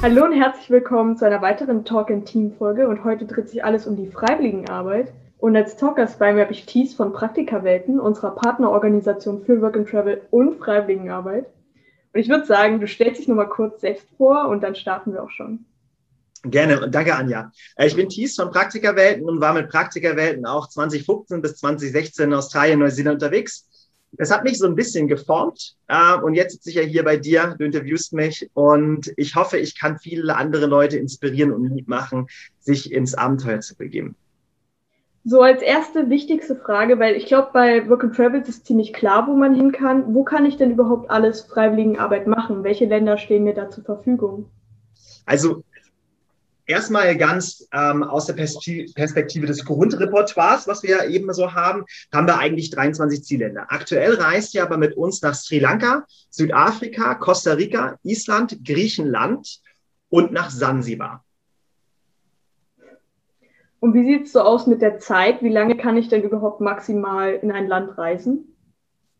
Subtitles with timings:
[0.00, 3.64] Hallo und herzlich willkommen zu einer weiteren Talk in Team Folge und heute dreht sich
[3.64, 5.12] alles um die Freiwilligenarbeit.
[5.38, 9.88] Und als Talkers bei mir habe ich Thies von Praktikawelten, unserer Partnerorganisation für Work and
[9.88, 11.46] Travel und Freiwilligenarbeit.
[12.14, 15.22] Und ich würde sagen, du stellst dich nochmal kurz selbst vor und dann starten wir
[15.24, 15.64] auch schon.
[16.44, 17.50] Gerne und danke, Anja.
[17.74, 22.34] Äh, ich bin Thies von Praktikerwelten und war mit Praktikerwelten auch 2015 bis 2016 in
[22.34, 23.68] Australien, Neuseeland unterwegs.
[24.16, 27.16] Es hat mich so ein bisschen geformt äh, und jetzt sitze ich ja hier bei
[27.16, 31.88] dir, du interviewst mich und ich hoffe, ich kann viele andere Leute inspirieren und Mut
[31.88, 32.26] machen,
[32.58, 34.16] sich ins Abenteuer zu begeben.
[35.24, 38.94] So als erste wichtigste Frage, weil ich glaube, bei Work and Travel ist es ziemlich
[38.94, 40.14] klar, wo man hin kann.
[40.14, 42.64] Wo kann ich denn überhaupt alles Freiwilligenarbeit machen?
[42.64, 44.46] Welche Länder stehen mir da zur Verfügung?
[45.26, 45.62] Also
[46.68, 52.26] erstmal ganz ähm, aus der Perspektive des Grundrepertoires, was wir ja eben so haben, haben
[52.26, 53.66] wir eigentlich 23 Zielländer.
[53.68, 59.60] Aktuell reist ihr aber mit uns nach Sri Lanka, Südafrika, Costa Rica, Island, Griechenland
[60.10, 61.24] und nach Sansibar.
[63.80, 65.42] Und wie sieht es so aus mit der Zeit?
[65.42, 68.56] Wie lange kann ich denn überhaupt maximal in ein Land reisen?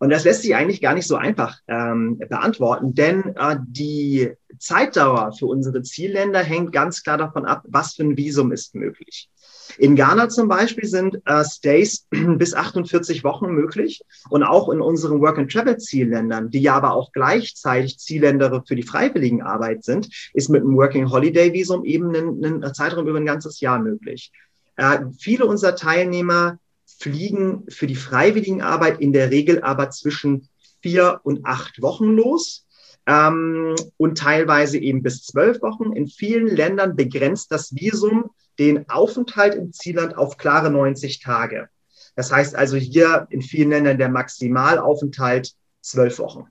[0.00, 5.32] Und das lässt sich eigentlich gar nicht so einfach ähm, beantworten, denn äh, die Zeitdauer
[5.32, 9.28] für unsere Zielländer hängt ganz klar davon ab, was für ein Visum ist möglich.
[9.76, 15.20] In Ghana zum Beispiel sind äh, Stays bis 48 Wochen möglich und auch in unseren
[15.20, 21.84] Work-and-Travel-Zielländern, die ja aber auch gleichzeitig Zielländer für die Freiwilligenarbeit sind, ist mit einem Working-Holiday-Visum
[21.84, 24.32] eben ein, ein Zeitraum über ein ganzes Jahr möglich.
[24.76, 30.48] Äh, viele unserer Teilnehmer fliegen für die Freiwilligenarbeit in der Regel aber zwischen
[30.80, 32.64] vier und acht Wochen los
[33.08, 35.92] ähm, und teilweise eben bis zwölf Wochen.
[35.92, 41.68] In vielen Ländern begrenzt das Visum den Aufenthalt im Zielland auf klare 90 Tage.
[42.16, 46.46] Das heißt also hier in vielen Ländern der Maximalaufenthalt zwölf Wochen.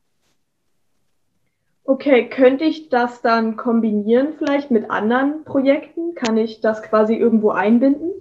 [1.83, 6.15] Okay, könnte ich das dann kombinieren vielleicht mit anderen Projekten?
[6.15, 8.11] Kann ich das quasi irgendwo einbinden?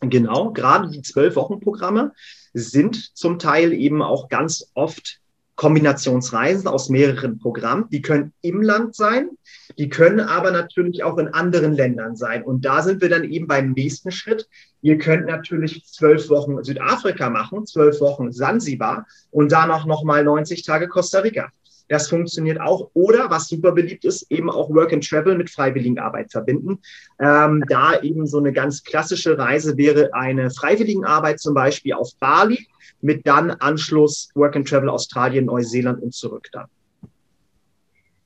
[0.00, 2.12] Genau, gerade die Zwölf-Wochen-Programme
[2.52, 5.20] sind zum Teil eben auch ganz oft
[5.56, 7.88] Kombinationsreisen aus mehreren Programmen.
[7.90, 9.30] Die können im Land sein,
[9.78, 12.42] die können aber natürlich auch in anderen Ländern sein.
[12.42, 14.48] Und da sind wir dann eben beim nächsten Schritt.
[14.82, 20.88] Ihr könnt natürlich zwölf Wochen Südafrika machen, zwölf Wochen Sansibar und danach nochmal 90 Tage
[20.88, 21.50] Costa Rica.
[21.88, 22.90] Das funktioniert auch.
[22.94, 26.78] Oder, was super beliebt ist, eben auch Work and Travel mit Freiwilligenarbeit verbinden.
[27.20, 32.66] Ähm, da eben so eine ganz klassische Reise wäre eine Freiwilligenarbeit zum Beispiel auf Bali
[33.00, 36.66] mit dann Anschluss Work and Travel Australien, Neuseeland und zurück dann.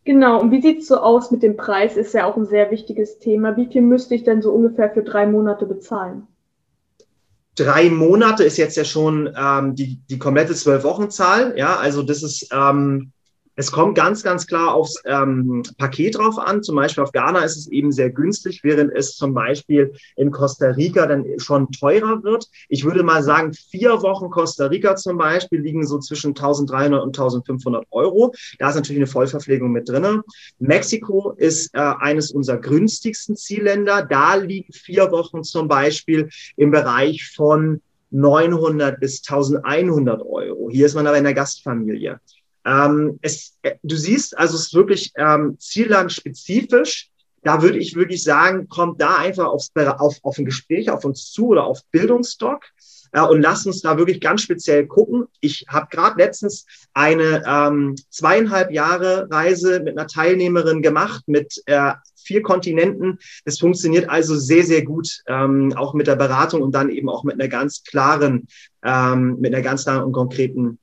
[0.05, 1.97] Genau, und wie sieht es so aus mit dem Preis?
[1.97, 3.57] Ist ja auch ein sehr wichtiges Thema.
[3.57, 6.27] Wie viel müsste ich denn so ungefähr für drei Monate bezahlen?
[7.59, 11.55] drei Monate ist jetzt ja schon ähm, die, die komplette Zwölf-Wochen-Zahl.
[11.57, 13.13] Ja, also das ist ähm,
[13.59, 16.63] es kommt ganz, ganz klar aufs ähm, Paket drauf an.
[16.63, 20.69] Zum Beispiel auf Ghana ist es eben sehr günstig, während es zum Beispiel in Costa
[20.69, 22.47] Rica dann schon teurer wird.
[22.69, 27.19] Ich würde mal sagen, vier Wochen Costa Rica zum Beispiel liegen so zwischen 1300 und
[27.19, 28.33] 1500 Euro.
[28.61, 30.23] Da ist natürlich eine Vollverpflegung mit drinne.
[30.61, 34.07] Mexiko ist äh, eines unserer günstigsten Zielländer.
[34.09, 40.69] Da liegen vier Wochen zum Beispiel im Bereich von 900 bis 1100 Euro.
[40.71, 42.21] Hier ist man aber in der Gastfamilie.
[42.69, 47.09] Ähm, es, äh, du siehst, also es ist wirklich ähm, ziellandspezifisch.
[47.43, 51.31] Da würde ich wirklich sagen, kommt da einfach aufs, auf, auf ein Gespräch auf uns
[51.31, 52.65] zu oder auf Bildungsstock
[53.13, 55.27] äh, und lass uns da wirklich ganz speziell gucken.
[55.41, 61.93] Ich habe gerade letztens eine ähm, zweieinhalb Jahre Reise mit einer Teilnehmerin gemacht mit äh,
[62.17, 63.19] vier Kontinenten.
[63.47, 67.25] Das funktioniert also sehr, sehr gut, ähm, auch mit der Beratung und dann eben auch
[67.25, 68.49] mit einer ganz klaren,
[68.85, 70.79] ähm, mit einer ganz klaren und konkreten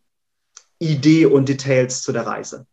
[0.80, 2.66] Idee und Details zu der Reise.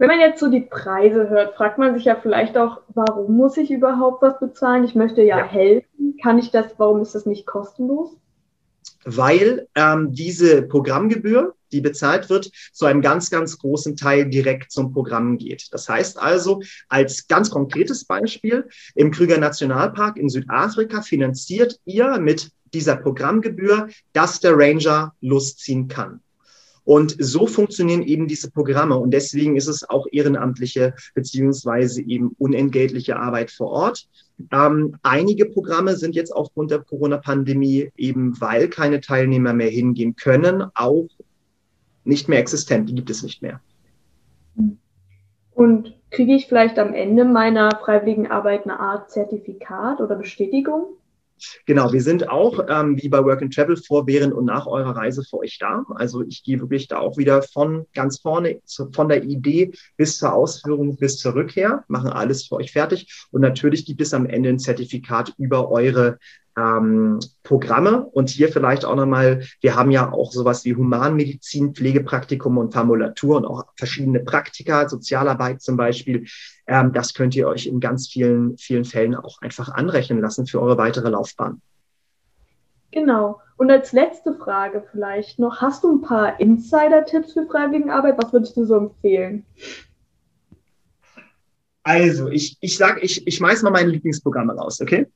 [0.00, 3.58] Wenn man jetzt so die Preise hört, fragt man sich ja vielleicht auch, warum muss
[3.58, 4.82] ich überhaupt was bezahlen?
[4.84, 5.44] Ich möchte ja, ja.
[5.44, 6.16] helfen.
[6.22, 8.16] Kann ich das, warum ist das nicht kostenlos?
[9.04, 14.90] Weil ähm, diese Programmgebühr, die bezahlt wird, zu einem ganz, ganz großen Teil direkt zum
[14.90, 15.68] Programm geht.
[15.70, 22.50] Das heißt also, als ganz konkretes Beispiel, im Krüger Nationalpark in Südafrika finanziert ihr mit
[22.72, 26.22] dieser Programmgebühr, dass der Ranger losziehen kann.
[26.90, 28.96] Und so funktionieren eben diese Programme.
[28.96, 34.08] Und deswegen ist es auch ehrenamtliche beziehungsweise eben unentgeltliche Arbeit vor Ort.
[34.50, 40.64] Ähm, einige Programme sind jetzt aufgrund der Corona-Pandemie eben, weil keine Teilnehmer mehr hingehen können,
[40.74, 41.06] auch
[42.02, 42.88] nicht mehr existent.
[42.88, 43.60] Die gibt es nicht mehr.
[45.52, 50.96] Und kriege ich vielleicht am Ende meiner freiwilligen Arbeit eine Art Zertifikat oder Bestätigung?
[51.66, 54.96] Genau, wir sind auch ähm, wie bei Work and Travel vor, während und nach eurer
[54.96, 55.84] Reise für euch da.
[55.94, 60.18] Also ich gehe wirklich da auch wieder von ganz vorne, zu, von der Idee bis
[60.18, 63.26] zur Ausführung, bis zur Rückkehr, machen alles für euch fertig.
[63.30, 66.18] Und natürlich gibt es am Ende ein Zertifikat über eure
[66.56, 68.06] ähm, Programme.
[68.06, 73.36] Und hier vielleicht auch nochmal, wir haben ja auch sowas wie Humanmedizin, Pflegepraktikum und Formulatur
[73.36, 76.26] und auch verschiedene Praktika, Sozialarbeit zum Beispiel.
[76.66, 80.60] Ähm, das könnt ihr euch in ganz vielen, vielen Fällen auch einfach anrechnen lassen für
[80.60, 81.60] eure weitere Laufbahn.
[82.92, 83.40] Genau.
[83.56, 88.16] Und als letzte Frage vielleicht noch, hast du ein paar Insider-Tipps für Freiwilligenarbeit?
[88.18, 89.44] Was würdest du so empfehlen?
[91.82, 95.06] Also, ich, ich sage, ich, ich schmeiß mal meine Lieblingsprogramme raus, okay?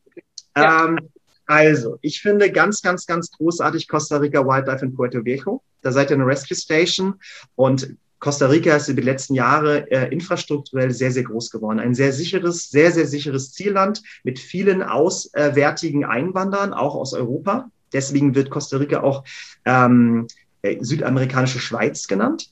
[0.57, 0.87] Ja.
[0.87, 0.99] Ähm,
[1.47, 5.63] also, ich finde ganz, ganz, ganz großartig Costa Rica Wildlife in Puerto Viejo.
[5.83, 7.15] Da seid ihr eine Rescue Station
[7.55, 11.79] und Costa Rica ist über die letzten Jahre äh, infrastrukturell sehr, sehr groß geworden.
[11.79, 17.71] Ein sehr sicheres, sehr, sehr sicheres Zielland mit vielen auswärtigen Einwanderern, auch aus Europa.
[17.93, 19.25] Deswegen wird Costa Rica auch
[19.67, 20.27] ähm,
[20.63, 22.49] äh, südamerikanische Schweiz genannt.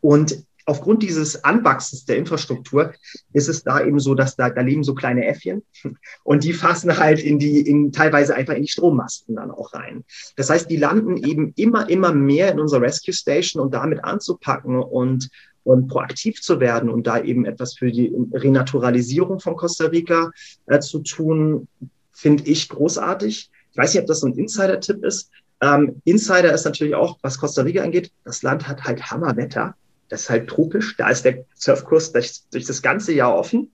[0.00, 2.92] Und aufgrund dieses Anwachsens der Infrastruktur
[3.32, 5.62] ist es da eben so, dass da, da leben so kleine Äffchen
[6.24, 10.04] und die fassen halt in die, in, teilweise einfach in die Strommasten dann auch rein.
[10.36, 14.80] Das heißt, die landen eben immer, immer mehr in unserer Rescue Station und damit anzupacken
[14.80, 15.30] und,
[15.62, 20.30] und proaktiv zu werden und da eben etwas für die Renaturalisierung von Costa Rica
[20.66, 21.68] äh, zu tun,
[22.12, 23.50] finde ich großartig.
[23.70, 25.30] Ich weiß nicht, ob das so ein Insider-Tipp ist.
[25.60, 29.76] Ähm, Insider ist natürlich auch, was Costa Rica angeht, das Land hat halt Hammerwetter.
[30.08, 30.96] Das ist halt tropisch.
[30.96, 33.72] Da ist der Surfkurs durch, durch das ganze Jahr offen.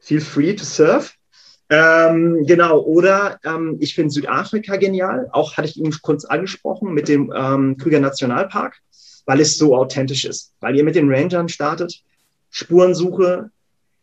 [0.00, 1.14] Feel free to surf.
[1.68, 5.28] Ähm, genau, oder ähm, ich finde Südafrika genial.
[5.32, 8.76] Auch hatte ich ihn kurz angesprochen mit dem ähm, Krüger Nationalpark,
[9.24, 10.52] weil es so authentisch ist.
[10.60, 12.02] Weil ihr mit den Rangern startet,
[12.50, 13.50] Spurensuche,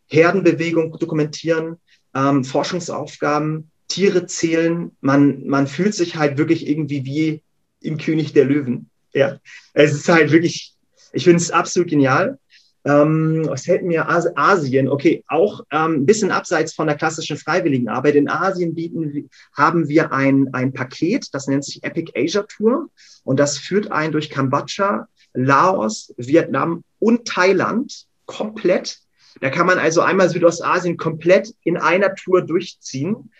[0.08, 1.76] Herdenbewegung dokumentieren,
[2.14, 4.92] ähm, Forschungsaufgaben, Tiere zählen.
[5.00, 7.42] Man, man fühlt sich halt wirklich irgendwie wie
[7.80, 8.90] im König der Löwen.
[9.14, 9.38] Ja,
[9.72, 10.73] es ist halt wirklich
[11.14, 12.38] ich finde es absolut genial.
[12.86, 14.88] Ähm, was hält mir Asien?
[14.88, 18.14] Okay, auch ähm, ein bisschen abseits von der klassischen Freiwilligenarbeit.
[18.14, 22.90] In Asien bieten, haben wir ein, ein Paket, das nennt sich Epic Asia Tour.
[23.22, 28.98] Und das führt einen durch Kambodscha, Laos, Vietnam und Thailand komplett.
[29.40, 33.30] Da kann man also einmal Südostasien komplett in einer Tour durchziehen,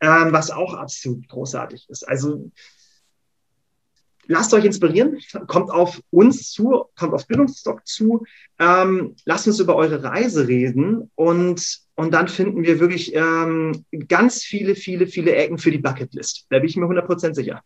[0.00, 2.08] ähm, was auch absolut großartig ist.
[2.08, 2.50] Also
[4.26, 8.24] lasst euch inspirieren, kommt auf uns zu, kommt auf Bildungsstock zu,
[8.58, 14.42] ähm, lasst uns über eure Reise reden und, und dann finden wir wirklich ähm, ganz
[14.42, 16.46] viele, viele, viele Ecken für die Bucketlist.
[16.50, 17.62] Da bin ich mir 100% sicher.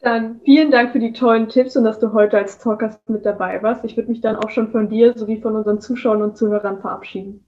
[0.00, 3.60] Dann vielen Dank für die tollen Tipps und dass du heute als Talker mit dabei
[3.62, 3.84] warst.
[3.84, 7.44] Ich würde mich dann auch schon von dir sowie von unseren Zuschauern und Zuhörern verabschieden.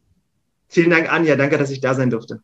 [0.69, 1.37] Vielen Dank, Anja.
[1.37, 2.43] Danke, dass ich da sein durfte.